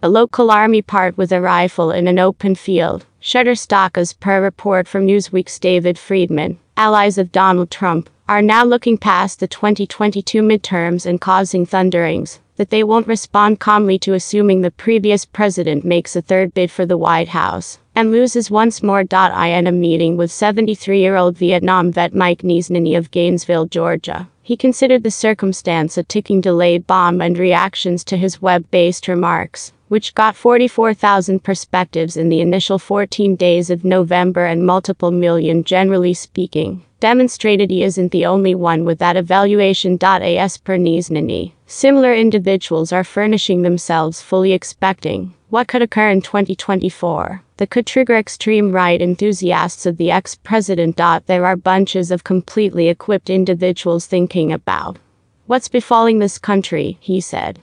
[0.00, 3.04] A local army part with a rifle in an open field.
[3.20, 6.60] Shutterstock as per report from Newsweek's David Friedman.
[6.76, 12.70] Allies of Donald Trump are now looking past the 2022 midterms and causing thunderings that
[12.70, 16.96] they won't respond calmly to assuming the previous president makes a third bid for the
[16.96, 19.00] White House and loses once more.
[19.00, 24.28] In a meeting with 73 year old Vietnam vet Mike Niesnany of Gainesville, Georgia.
[24.48, 29.74] He considered the circumstance a ticking delayed bomb and reactions to his web based remarks,
[29.88, 36.14] which got 44,000 perspectives in the initial 14 days of November and multiple million, generally
[36.14, 39.98] speaking demonstrated he isn't the only one with that evaluation.
[40.02, 47.42] As per Niesnany, similar individuals are furnishing themselves fully expecting what could occur in 2024
[47.56, 50.96] that could trigger extreme right enthusiasts of the ex president.
[51.26, 54.98] There are bunches of completely equipped individuals thinking about
[55.46, 57.60] what's befalling this country, he said.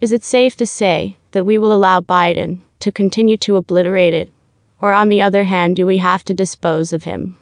[0.00, 4.32] Is it safe to say that we will allow Biden to continue to obliterate it?
[4.80, 7.36] Or on the other hand, do we have to dispose of him?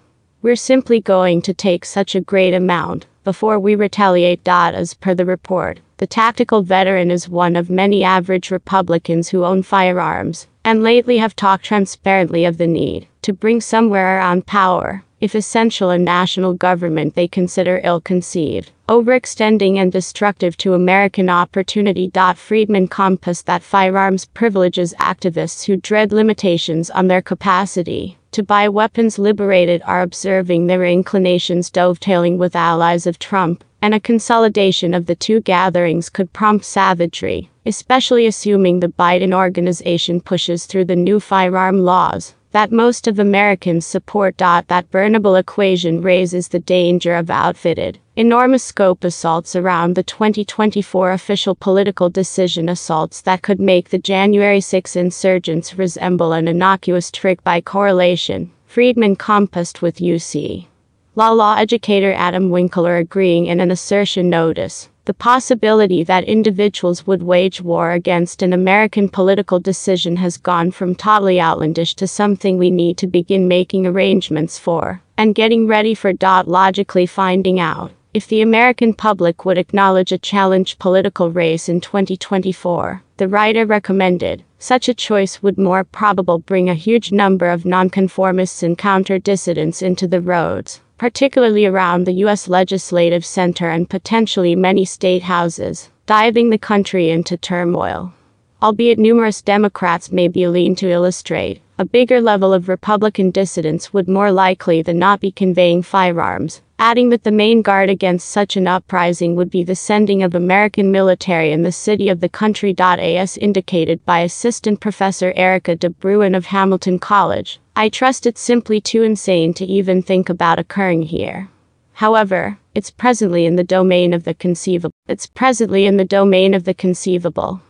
[0.46, 4.46] We're simply going to take such a great amount before we retaliate.
[4.46, 9.64] As per the report, the tactical veteran is one of many average Republicans who own
[9.64, 15.34] firearms and lately have talked transparently of the need to bring somewhere around power, if
[15.34, 22.08] essential a national government they consider ill conceived, overextending and destructive to American opportunity.
[22.36, 29.18] Friedman compassed that firearms privileges activists who dread limitations on their capacity to buy weapons
[29.18, 35.14] liberated are observing their inclinations dovetailing with allies of Trump, and a consolidation of the
[35.14, 41.78] two gatherings could prompt savagery, especially assuming the Biden organization pushes through the new firearm
[41.78, 44.36] laws that most of Americans support.
[44.36, 51.54] That burnable equation raises the danger of outfitted, enormous scope assaults around the 2024 official
[51.54, 57.60] political decision assaults that could make the January 6 insurgents resemble an innocuous trick by
[57.60, 58.50] correlation.
[58.66, 60.66] Friedman compassed with UC.
[61.14, 67.22] Law law educator Adam Winkler agreeing in an assertion notice the possibility that individuals would
[67.22, 72.70] wage war against an American political decision has gone from totally outlandish to something we
[72.70, 76.12] need to begin making arrangements for and getting ready for.
[76.46, 83.02] Logically finding out if the American public would acknowledge a challenged political race in 2024.
[83.18, 88.62] The writer recommended such a choice would more probable bring a huge number of nonconformists
[88.62, 92.48] and counter dissidents into the roads particularly around the U.S.
[92.48, 98.14] legislative center and potentially many state houses, diving the country into turmoil.
[98.62, 104.08] Albeit numerous Democrats may be lean to illustrate, a bigger level of Republican dissidents would
[104.08, 108.66] more likely than not be conveying firearms, adding that the main guard against such an
[108.66, 112.74] uprising would be the sending of American military in the city of the country.
[112.78, 118.80] As indicated by Assistant Professor Erica de Bruin of Hamilton College, I trust it's simply
[118.80, 121.48] too insane to even think about occurring here.
[121.94, 124.92] However, it's presently in the domain of the conceivable.
[125.08, 127.62] It's presently in the domain of the conceivable.